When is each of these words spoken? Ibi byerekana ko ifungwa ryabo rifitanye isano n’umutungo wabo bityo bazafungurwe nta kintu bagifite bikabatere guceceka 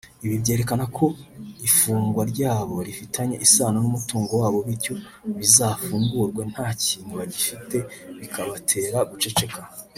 Ibi 0.25 0.35
byerekana 0.43 0.85
ko 0.97 1.05
ifungwa 1.67 2.21
ryabo 2.31 2.75
rifitanye 2.87 3.35
isano 3.45 3.77
n’umutungo 3.81 4.31
wabo 4.41 4.59
bityo 4.67 4.93
bazafungurwe 5.35 6.41
nta 6.53 6.67
kintu 6.83 7.11
bagifite 7.19 7.77
bikabatere 8.19 8.89
guceceka 9.11 9.61